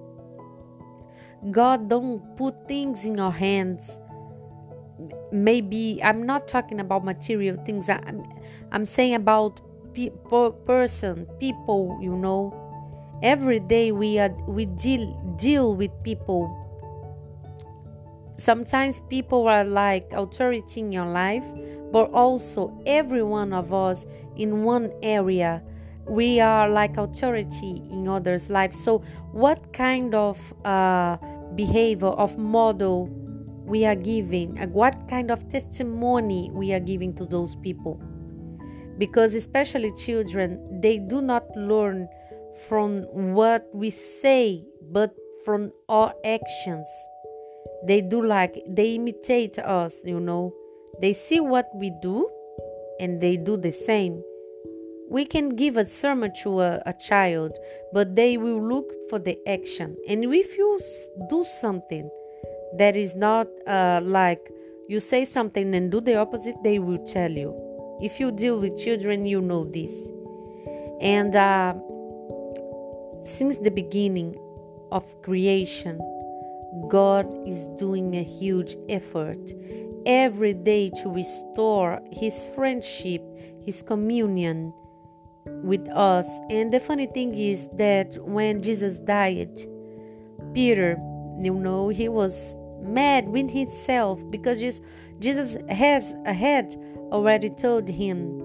God 1.52 1.88
don't 1.88 2.36
put 2.36 2.68
things 2.68 3.06
in 3.06 3.20
our 3.20 3.32
hands. 3.32 4.00
Maybe 5.32 6.02
I'm 6.04 6.26
not 6.26 6.48
talking 6.48 6.80
about 6.80 7.06
material 7.06 7.58
things. 7.64 7.88
I'm, 7.88 8.24
I'm 8.72 8.86
saying 8.86 9.16
about 9.16 9.62
pe- 9.94 10.12
per 10.28 10.50
person, 10.50 11.28
people, 11.40 11.98
you 12.02 12.18
know 12.18 12.59
every 13.22 13.60
day 13.60 13.92
we 13.92 14.20
are 14.20 14.30
we 14.48 14.66
deal 14.66 15.14
deal 15.38 15.76
with 15.76 15.92
people. 16.04 16.56
Sometimes 18.38 19.02
people 19.10 19.48
are 19.48 19.66
like 19.66 20.08
authority 20.14 20.80
in 20.80 20.92
your 20.92 21.08
life 21.08 21.44
but 21.92 22.10
also 22.12 22.72
every 22.86 23.24
one 23.24 23.52
of 23.52 23.74
us 23.74 24.06
in 24.38 24.64
one 24.64 24.92
area 25.02 25.62
we 26.10 26.40
are 26.40 26.68
like 26.68 26.98
authority 26.98 27.84
in 27.90 28.08
others 28.08 28.50
life. 28.50 28.74
So 28.74 29.00
what 29.32 29.74
kind 29.74 30.16
of 30.16 30.54
uh, 30.66 31.18
behavior 31.56 32.08
of 32.08 32.38
model 32.38 33.08
we 33.66 33.86
are 33.86 33.96
giving 33.96 34.58
what 34.72 35.08
kind 35.08 35.30
of 35.30 35.48
testimony 35.50 36.50
we 36.52 36.74
are 36.74 36.80
giving 36.80 37.14
to 37.16 37.26
those 37.26 37.56
people? 37.58 38.02
Because 38.98 39.36
especially 39.36 39.92
children 39.94 40.82
they 40.82 40.98
do 40.98 41.22
not 41.22 41.46
learn 41.56 42.08
from 42.68 43.04
what 43.34 43.68
we 43.74 43.90
say, 43.90 44.64
but 44.92 45.14
from 45.46 45.72
our 45.88 46.14
actions. 46.26 46.88
They 47.86 48.02
do 48.02 48.24
like, 48.24 48.62
they 48.68 48.96
imitate 48.96 49.58
us, 49.60 50.04
you 50.06 50.20
know. 50.20 50.54
They 51.02 51.14
see 51.14 51.40
what 51.40 51.70
we 51.76 51.92
do 52.02 52.30
and 53.00 53.22
they 53.22 53.38
do 53.38 53.58
the 53.58 53.72
same. 53.72 54.22
We 55.10 55.26
can 55.26 55.50
give 55.50 55.78
a 55.78 55.86
sermon 55.86 56.34
to 56.44 56.60
a, 56.60 56.84
a 56.86 56.94
child, 56.94 57.58
but 57.94 58.16
they 58.16 58.38
will 58.38 58.62
look 58.62 58.94
for 59.10 59.18
the 59.18 59.38
action. 59.48 59.96
And 60.08 60.24
if 60.26 60.58
you 60.58 60.80
do 61.30 61.44
something 61.44 62.10
that 62.78 62.96
is 62.96 63.16
not 63.16 63.48
uh, 63.66 64.02
like 64.04 64.52
you 64.88 65.00
say 65.00 65.26
something 65.26 65.74
and 65.74 65.92
do 65.92 66.02
the 66.02 66.16
opposite, 66.16 66.56
they 66.64 66.80
will 66.80 67.04
tell 67.06 67.32
you. 67.32 67.56
If 68.02 68.20
you 68.20 68.32
deal 68.32 68.60
with 68.60 68.80
children, 68.80 69.26
you 69.26 69.42
know 69.42 69.66
this. 69.66 69.92
And 71.02 71.36
uh, 71.36 71.74
since 73.30 73.58
the 73.58 73.72
beginning 73.72 74.36
of 74.92 75.22
creation, 75.22 76.00
God 76.90 77.28
is 77.48 77.68
doing 77.78 78.16
a 78.16 78.24
huge 78.24 78.76
effort 78.90 79.52
every 80.06 80.54
day 80.54 80.90
to 81.02 81.10
restore 81.10 82.02
His 82.12 82.50
friendship, 82.56 83.24
His 83.66 83.82
communion 83.82 84.74
with 85.64 85.88
us. 85.90 86.28
And 86.50 86.74
the 86.74 86.80
funny 86.80 87.08
thing 87.08 87.36
is 87.36 87.70
that 87.74 88.18
when 88.24 88.62
Jesus 88.62 89.00
died, 89.00 89.60
Peter, 90.54 90.98
you 91.40 91.54
know, 91.54 91.90
he 91.90 92.10
was 92.10 92.58
mad 92.82 93.30
with 93.30 93.50
himself 93.50 94.20
because 94.30 94.62
Jesus 95.20 95.58
has 95.70 96.16
ahead 96.26 96.76
already 97.12 97.50
told 97.50 97.88
him, 97.88 98.42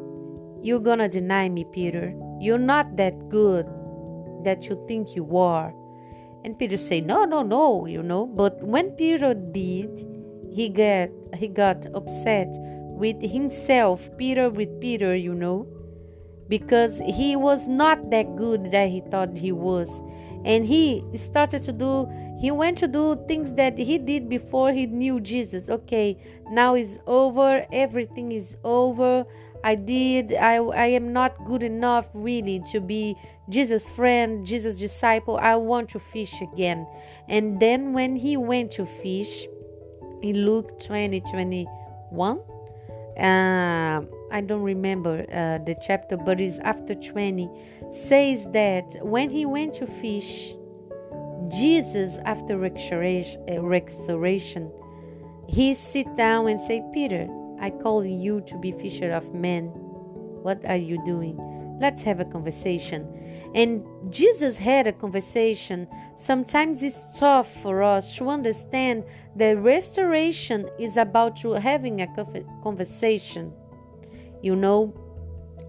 You're 0.63 0.81
gonna 0.81 1.09
deny 1.09 1.49
me, 1.49 1.65
Peter. 1.73 2.15
You're 2.41 2.59
not 2.59 2.97
that 2.97 3.29
good 3.29 3.67
that 4.45 4.69
you 4.69 4.83
think 4.87 5.15
you 5.17 5.37
are. 5.37 5.75
And 6.45 6.59
Peter 6.59 6.77
say, 6.77 7.01
No, 7.01 7.25
no, 7.25 7.43
no, 7.43 7.87
you 7.87 8.03
know. 8.03 8.27
But 8.27 8.63
when 8.63 8.91
Peter 8.93 9.35
did, 9.35 10.07
he 10.53 10.69
got 10.69 11.09
he 11.35 11.49
got 11.49 11.87
upset 11.95 12.49
with 12.61 13.21
himself, 13.21 14.09
Peter 14.17 14.51
with 14.51 14.81
Peter, 14.81 15.17
you 15.17 15.35
know, 15.35 15.67
because 16.49 17.01
he 17.01 17.35
was 17.35 17.67
not 17.67 18.11
that 18.11 18.37
good 18.37 18.71
that 18.71 18.89
he 18.91 19.01
thought 19.11 19.37
he 19.37 19.53
was. 19.53 20.01
And 20.45 20.67
he 20.67 21.03
started 21.17 21.63
to 21.63 21.73
do 21.73 22.09
he 22.39 22.51
went 22.51 22.77
to 22.79 22.89
do 22.89 23.17
things 23.27 23.53
that 23.55 23.79
he 23.79 23.97
did 23.97 24.29
before 24.29 24.71
he 24.73 24.87
knew 24.87 25.19
Jesus. 25.21 25.71
Okay, 25.71 26.19
now 26.51 26.75
it's 26.75 26.99
over, 27.07 27.67
everything 27.73 28.33
is 28.33 28.57
over. 28.65 29.25
I 29.65 29.75
did. 29.75 30.35
I, 30.35 30.57
I 30.57 30.87
am 30.87 31.13
not 31.13 31.45
good 31.47 31.63
enough 31.63 32.07
really 32.15 32.63
to 32.71 32.81
be 32.81 33.17
Jesus' 33.49 33.89
friend, 33.89 34.47
Jesus' 34.47 34.79
disciple. 34.79 35.39
I 35.39 35.57
want 35.57 35.89
to 35.91 35.99
fish 35.99 36.41
again. 36.41 36.87
And 37.29 37.59
then 37.59 37.93
when 37.93 38.15
he 38.15 38.37
went 38.37 38.71
to 38.73 38.87
fish, 38.87 39.47
in 40.25 40.47
Luke 40.47 40.83
20 40.83 41.21
21. 41.21 42.41
Uh, 43.19 44.01
I 44.33 44.41
don't 44.41 44.63
remember 44.63 45.27
uh, 45.31 45.59
the 45.59 45.77
chapter, 45.81 46.17
but 46.17 46.41
it's 46.41 46.59
after 46.61 46.95
20, 46.95 47.51
says 47.91 48.47
that 48.53 48.97
when 49.03 49.29
he 49.31 49.45
went 49.47 49.75
to 49.75 49.87
fish, 49.87 50.55
Jesus, 51.49 52.19
after 52.25 52.59
resurrection, 52.59 54.73
he 55.47 55.75
sit 55.75 56.17
down 56.17 56.49
and 56.49 56.59
say, 56.59 56.83
Peter, 56.93 57.29
I 57.61 57.71
call 57.71 58.05
you 58.05 58.41
to 58.43 58.59
be 58.59 58.73
fisher 58.73 59.11
of 59.13 59.33
men. 59.35 59.67
What 60.43 60.65
are 60.67 60.77
you 60.77 61.03
doing? 61.05 61.39
Let's 61.81 62.03
have 62.03 62.21
a 62.21 62.25
conversation. 62.25 63.09
And 63.55 63.85
Jesus 64.11 64.57
had 64.57 64.87
a 64.87 64.93
conversation. 64.93 65.89
Sometimes 66.17 66.83
it's 66.83 67.19
tough 67.19 67.49
for 67.63 67.83
us 67.83 68.17
to 68.19 68.29
understand 68.29 69.05
that 69.37 69.59
restoration 69.59 70.69
is 70.79 70.97
about 70.97 71.37
to 71.39 71.53
having 71.53 72.01
a 72.01 72.07
conversation. 72.63 73.53
You 74.43 74.57
know, 74.57 74.95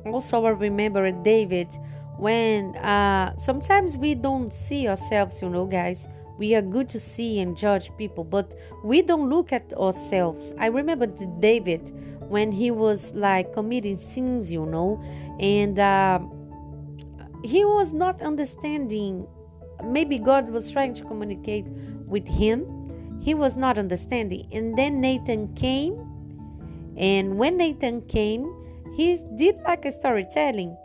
also 0.06 0.46
I 0.46 0.50
remember 0.50 1.12
David 1.12 1.76
when 2.18 2.76
uh, 2.78 3.36
sometimes 3.38 3.98
we 3.98 4.16
don't 4.16 4.54
see 4.54 4.88
ourselves, 4.88 5.42
you 5.42 5.50
know, 5.50 5.66
guys. 5.66 6.08
We 6.38 6.54
are 6.56 6.62
good 6.62 6.90
to 6.90 7.00
see 7.00 7.40
and 7.40 7.56
judge 7.56 7.96
people, 7.98 8.24
but 8.24 8.56
we 8.84 9.02
don't 9.02 9.30
look 9.30 9.54
at 9.54 9.74
ourselves. 9.74 10.54
I 10.60 10.68
remember 10.68 11.08
David 11.40 11.92
when 12.28 12.52
he 12.52 12.72
was 12.72 13.14
like 13.14 13.54
committing 13.54 13.96
sins, 13.96 14.52
you 14.52 14.66
know, 14.66 15.02
and 15.40 15.80
uh, 15.80 16.20
he 17.44 17.64
was 17.64 17.94
not 17.94 18.22
understanding. 18.22 19.28
Maybe 19.84 20.18
God 20.18 20.50
was 20.50 20.72
trying 20.72 20.94
to 20.96 21.04
communicate 21.04 21.68
with 22.06 22.28
him. 22.28 23.20
He 23.22 23.34
was 23.34 23.56
not 23.56 23.78
understanding. 23.78 24.48
And 24.52 24.78
then 24.78 25.02
Nathan 25.02 25.54
came, 25.56 25.94
and 26.98 27.38
when 27.38 27.58
Nathan 27.58 28.02
came, 28.08 28.54
he 28.96 29.20
did 29.36 29.56
like 29.62 29.86
a 29.86 29.92
storytelling 29.92 30.78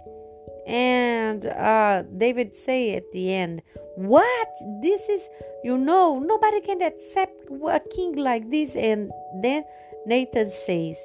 and 0.66 1.46
uh, 1.46 2.02
David 2.16 2.54
say 2.54 2.94
at 2.94 3.10
the 3.12 3.34
end, 3.34 3.62
"What? 3.96 4.48
This 4.82 5.08
is 5.08 5.28
you 5.64 5.78
know 5.78 6.18
nobody 6.18 6.60
can 6.60 6.82
accept 6.82 7.34
a 7.50 7.80
king 7.90 8.16
like 8.16 8.50
this." 8.50 8.76
And 8.76 9.10
then 9.42 9.64
Nathan 10.06 10.50
says, 10.50 10.98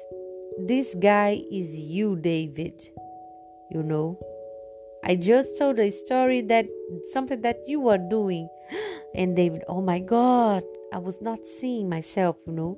"This 0.58 0.94
guy 0.94 1.42
is 1.50 1.78
you, 1.78 2.16
David. 2.16 2.88
You 3.70 3.82
know, 3.82 4.18
I 5.04 5.16
just 5.16 5.58
told 5.58 5.78
a 5.78 5.90
story 5.90 6.42
that 6.42 6.66
something 7.12 7.40
that 7.42 7.58
you 7.66 7.88
are 7.88 7.98
doing." 7.98 8.48
And 9.14 9.34
David, 9.34 9.64
"Oh 9.66 9.80
my 9.80 10.00
God, 10.00 10.62
I 10.92 10.98
was 10.98 11.22
not 11.22 11.46
seeing 11.46 11.88
myself, 11.88 12.36
you 12.46 12.52
know." 12.52 12.76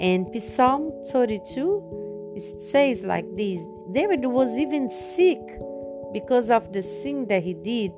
And 0.00 0.28
Psalm 0.40 0.92
32 1.12 2.32
it 2.36 2.42
says 2.60 3.02
like 3.02 3.24
this: 3.36 3.60
David 3.92 4.26
was 4.26 4.58
even 4.58 4.90
sick 4.90 5.40
because 6.16 6.48
of 6.50 6.72
the 6.72 6.82
sin 6.82 7.26
that 7.26 7.42
he 7.42 7.52
did. 7.52 7.92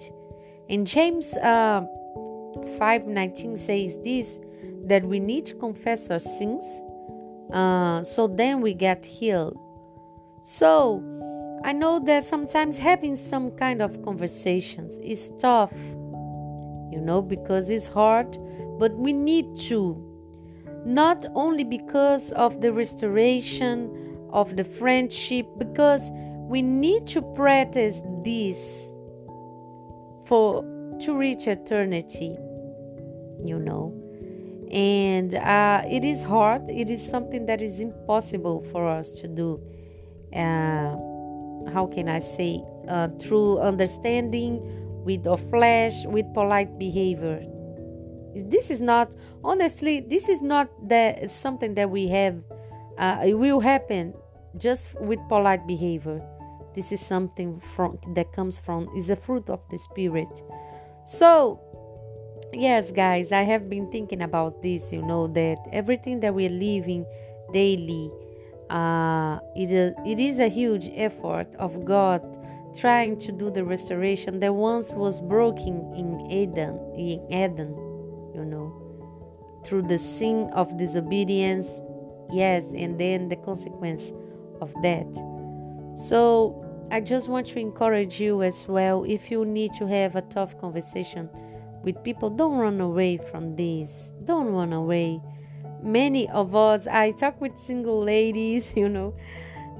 And 0.68 0.84
James 0.84 1.36
uh, 1.36 1.86
5:19 2.80 3.56
says 3.56 3.96
this 4.02 4.40
that 4.90 5.04
we 5.04 5.20
need 5.20 5.46
to 5.46 5.54
confess 5.54 6.10
our 6.10 6.18
sins 6.18 6.82
uh, 7.52 8.02
so 8.02 8.26
then 8.26 8.60
we 8.60 8.74
get 8.74 9.04
healed. 9.06 9.56
So 10.42 11.02
I 11.64 11.72
know 11.72 12.00
that 12.00 12.24
sometimes 12.24 12.76
having 12.76 13.14
some 13.14 13.52
kind 13.52 13.80
of 13.80 14.02
conversations 14.02 14.98
is 14.98 15.30
tough, 15.38 15.72
you 16.90 17.00
know, 17.00 17.22
because 17.22 17.70
it's 17.70 17.86
hard, 17.88 18.36
but 18.80 18.92
we 18.94 19.12
need 19.12 19.56
to. 19.68 20.04
Not 20.84 21.24
only 21.34 21.64
because 21.64 22.32
of 22.32 22.60
the 22.60 22.72
restoration 22.72 24.26
of 24.30 24.56
the 24.56 24.64
friendship, 24.64 25.46
because 25.58 26.10
we 26.48 26.62
need 26.62 27.06
to 27.06 27.22
practice 27.34 28.02
this 28.24 28.92
for 30.24 30.64
to 31.00 31.16
reach 31.16 31.46
eternity 31.46 32.36
you 33.44 33.58
know. 33.58 33.94
And 34.70 35.34
uh, 35.34 35.82
it 35.86 36.04
is 36.04 36.22
hard. 36.22 36.68
It 36.68 36.90
is 36.90 37.06
something 37.06 37.46
that 37.46 37.62
is 37.62 37.80
impossible 37.80 38.62
for 38.70 38.86
us 38.86 39.12
to 39.20 39.28
do. 39.28 39.60
Uh, 40.34 40.96
how 41.72 41.86
can 41.92 42.08
i 42.08 42.18
say? 42.18 42.62
Uh, 42.86 43.08
through 43.20 43.58
understanding 43.58 44.60
with 45.04 45.26
our 45.26 45.38
flesh 45.38 46.04
with 46.06 46.26
polite 46.34 46.78
behavior. 46.78 47.44
This 48.34 48.70
is 48.70 48.80
not 48.80 49.14
honestly 49.42 50.00
this 50.00 50.28
is 50.28 50.42
not 50.42 50.68
that 50.88 51.30
something 51.30 51.74
that 51.74 51.90
we 51.90 52.08
have 52.08 52.36
uh, 52.98 53.22
it 53.24 53.34
will 53.34 53.60
happen 53.60 54.14
just 54.56 55.00
with 55.00 55.18
polite 55.28 55.66
behavior 55.66 56.22
this 56.78 56.92
is 56.92 57.00
something 57.00 57.58
from 57.58 57.98
that 58.14 58.32
comes 58.32 58.56
from 58.56 58.88
is 58.96 59.10
a 59.10 59.16
fruit 59.16 59.50
of 59.50 59.60
the 59.68 59.76
spirit. 59.76 60.42
So 61.02 61.60
yes 62.54 62.90
guys 62.90 63.30
i 63.30 63.42
have 63.42 63.68
been 63.68 63.90
thinking 63.92 64.22
about 64.22 64.62
this 64.62 64.90
you 64.90 65.02
know 65.02 65.26
that 65.26 65.58
everything 65.70 66.18
that 66.18 66.34
we're 66.34 66.48
living 66.48 67.04
daily 67.52 68.10
uh, 68.70 69.38
it, 69.54 69.70
is, 69.70 69.92
it 70.06 70.18
is 70.18 70.38
a 70.38 70.48
huge 70.48 70.88
effort 70.94 71.54
of 71.56 71.84
god 71.84 72.22
trying 72.74 73.18
to 73.18 73.32
do 73.32 73.50
the 73.50 73.62
restoration 73.62 74.40
that 74.40 74.54
once 74.54 74.94
was 74.94 75.20
broken 75.20 75.92
in 75.94 76.18
eden 76.30 76.78
in 76.96 77.20
eden 77.30 77.68
you 78.34 78.46
know 78.46 78.72
through 79.66 79.82
the 79.82 79.98
sin 79.98 80.48
of 80.54 80.74
disobedience 80.78 81.82
yes 82.32 82.64
and 82.74 82.98
then 82.98 83.28
the 83.28 83.36
consequence 83.36 84.14
of 84.60 84.72
that. 84.82 85.06
So 85.94 86.64
I 86.90 87.00
just 87.00 87.28
want 87.28 87.46
to 87.48 87.60
encourage 87.60 88.20
you 88.20 88.42
as 88.42 88.66
well 88.66 89.04
if 89.04 89.30
you 89.30 89.44
need 89.44 89.74
to 89.74 89.86
have 89.86 90.16
a 90.16 90.22
tough 90.22 90.58
conversation 90.58 91.28
with 91.82 92.02
people, 92.02 92.30
don't 92.30 92.56
run 92.56 92.80
away 92.80 93.18
from 93.30 93.56
this. 93.56 94.14
Don't 94.24 94.48
run 94.48 94.72
away. 94.72 95.20
Many 95.82 96.28
of 96.30 96.54
us, 96.54 96.86
I 96.86 97.12
talk 97.12 97.40
with 97.40 97.58
single 97.58 98.02
ladies, 98.02 98.72
you 98.76 98.88
know, 98.88 99.14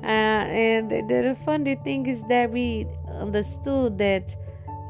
uh, 0.03 0.07
and 0.07 0.91
the, 0.91 1.03
the 1.03 1.37
funny 1.45 1.75
thing 1.77 2.07
is 2.07 2.23
that 2.29 2.51
we 2.53 2.87
understood 3.11 3.99
that 3.99 4.37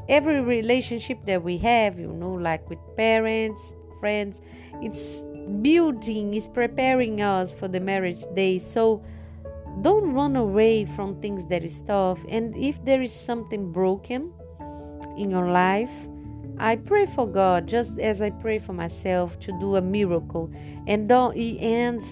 every 0.07 0.41
relationship 0.41 1.17
that 1.25 1.43
we 1.43 1.57
have, 1.57 1.97
you 1.97 2.11
know, 2.11 2.33
like 2.33 2.69
with 2.69 2.79
parents, 2.95 3.73
friends, 3.99 4.41
it's 4.81 5.23
building, 5.61 6.33
it's 6.35 6.47
preparing 6.47 7.21
us 7.21 7.55
for 7.55 7.67
the 7.67 7.79
marriage 7.79 8.23
day. 8.35 8.59
So, 8.59 9.01
don't 9.81 10.13
run 10.13 10.35
away 10.35 10.85
from 10.85 11.19
things 11.21 11.45
that 11.45 11.63
is 11.63 11.81
tough 11.81 12.19
and 12.29 12.55
if 12.57 12.83
there 12.83 13.01
is 13.01 13.13
something 13.13 13.71
broken 13.71 14.31
in 15.17 15.29
your 15.31 15.51
life 15.51 15.91
i 16.57 16.75
pray 16.75 17.05
for 17.05 17.27
god 17.27 17.67
just 17.67 17.97
as 17.99 18.21
i 18.21 18.29
pray 18.29 18.59
for 18.59 18.73
myself 18.73 19.39
to 19.39 19.57
do 19.59 19.75
a 19.75 19.81
miracle. 19.81 20.51
And 20.87 21.07
don't 21.07 21.37
and 21.37 22.03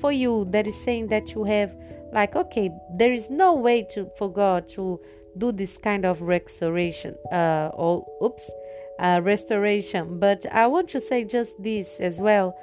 for 0.00 0.12
you 0.12 0.46
that 0.50 0.66
is 0.66 0.74
saying 0.74 1.06
that 1.08 1.34
you 1.34 1.44
have 1.44 1.76
like 2.12 2.34
okay 2.36 2.70
there 2.98 3.12
is 3.12 3.30
no 3.30 3.54
way 3.54 3.84
to 3.90 4.10
for 4.18 4.30
god 4.30 4.68
to 4.70 5.00
do 5.38 5.52
this 5.52 5.78
kind 5.78 6.04
of 6.04 6.20
restoration 6.20 7.14
uh 7.32 7.70
or 7.74 8.04
oops 8.22 8.50
uh, 8.98 9.20
restoration. 9.22 10.18
But 10.18 10.44
i 10.52 10.66
want 10.66 10.88
to 10.90 11.00
say 11.00 11.24
just 11.24 11.62
this 11.62 12.00
as 12.00 12.20
well 12.20 12.56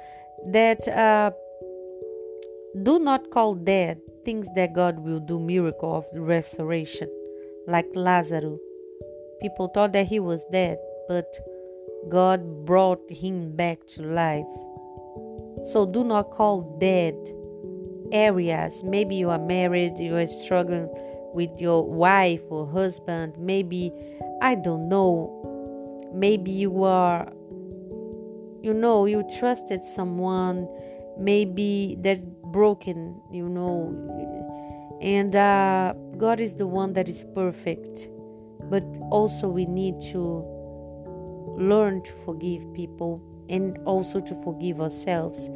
that 0.46 0.86
uh 0.88 1.32
do 2.82 2.98
not 2.98 3.30
call 3.30 3.54
dead 3.54 4.00
things 4.24 4.46
that 4.56 4.74
God 4.74 4.98
will 4.98 5.20
do 5.20 5.38
miracle 5.38 5.96
of 5.96 6.06
restoration, 6.14 7.08
like 7.66 7.86
Lazarus. 7.94 8.60
People 9.40 9.68
thought 9.68 9.92
that 9.92 10.06
he 10.06 10.20
was 10.20 10.44
dead, 10.52 10.78
but 11.08 11.26
God 12.08 12.64
brought 12.64 13.02
him 13.10 13.56
back 13.56 13.86
to 13.88 14.02
life. 14.02 14.46
So 15.62 15.86
do 15.86 16.04
not 16.04 16.30
call 16.30 16.78
dead 16.80 17.14
areas. 18.12 18.82
Maybe 18.84 19.16
you 19.16 19.30
are 19.30 19.38
married, 19.38 19.98
you 19.98 20.16
are 20.16 20.26
struggling 20.26 20.88
with 21.34 21.50
your 21.60 21.84
wife 21.84 22.42
or 22.50 22.66
husband. 22.66 23.34
Maybe, 23.38 23.92
I 24.42 24.54
don't 24.54 24.88
know, 24.88 26.10
maybe 26.12 26.50
you 26.50 26.84
are, 26.84 27.32
you 28.62 28.74
know, 28.74 29.06
you 29.06 29.24
trusted 29.38 29.84
someone. 29.84 30.68
Maybe 31.18 31.98
that 32.00 32.18
broken, 32.52 33.20
you 33.30 33.48
know. 33.48 33.92
And 35.00 35.34
uh, 35.34 35.94
God 36.16 36.38
is 36.38 36.54
the 36.54 36.66
one 36.66 36.92
that 36.92 37.08
is 37.08 37.24
perfect. 37.34 38.08
But 38.70 38.84
also, 39.10 39.48
we 39.48 39.66
need 39.66 40.00
to 40.12 40.44
learn 41.58 42.02
to 42.02 42.12
forgive 42.24 42.72
people 42.72 43.20
and 43.48 43.78
also 43.84 44.20
to 44.20 44.34
forgive 44.44 44.80
ourselves. 44.80 45.50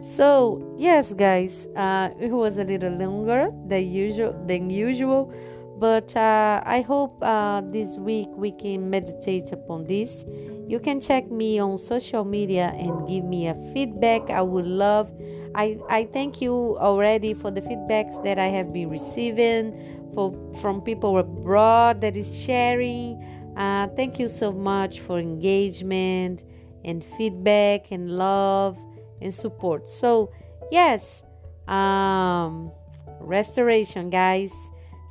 So, 0.00 0.74
yes, 0.78 1.12
guys, 1.12 1.68
uh, 1.76 2.10
it 2.18 2.30
was 2.30 2.56
a 2.56 2.64
little 2.64 2.92
longer 2.92 3.50
than 3.66 3.88
usual, 3.88 4.32
than 4.46 4.68
usual, 4.70 5.32
But 5.78 6.14
uh, 6.16 6.62
I 6.64 6.80
hope 6.82 7.18
uh, 7.22 7.62
this 7.64 7.96
week 7.96 8.28
we 8.36 8.52
can 8.52 8.88
meditate 8.88 9.52
upon 9.52 9.84
this. 9.84 10.24
You 10.68 10.78
can 10.78 11.00
check 11.00 11.30
me 11.30 11.58
on 11.58 11.76
social 11.76 12.24
media 12.24 12.72
and 12.78 13.08
give 13.08 13.24
me 13.24 13.48
a 13.48 13.54
feedback. 13.72 14.30
I 14.30 14.42
would 14.42 14.66
love. 14.66 15.10
I, 15.54 15.78
I 15.88 16.04
thank 16.04 16.40
you 16.40 16.76
already 16.78 17.34
for 17.34 17.50
the 17.50 17.60
feedbacks 17.60 18.22
that 18.24 18.38
I 18.38 18.46
have 18.46 18.72
been 18.72 18.88
receiving 18.88 20.10
for 20.14 20.32
from 20.60 20.80
people 20.80 21.18
abroad 21.18 22.00
that 22.02 22.16
is 22.16 22.38
sharing. 22.38 23.22
Uh, 23.56 23.88
thank 23.96 24.18
you 24.18 24.28
so 24.28 24.52
much 24.52 25.00
for 25.00 25.18
engagement 25.18 26.44
and 26.84 27.04
feedback 27.04 27.90
and 27.90 28.10
love 28.10 28.78
and 29.20 29.34
support. 29.34 29.88
So 29.88 30.32
yes, 30.70 31.22
um, 31.68 32.72
restoration, 33.20 34.10
guys. 34.10 34.52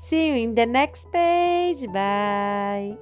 See 0.01 0.27
you 0.29 0.35
in 0.35 0.55
the 0.55 0.65
next 0.65 1.11
page. 1.11 1.85
Bye. 1.93 2.97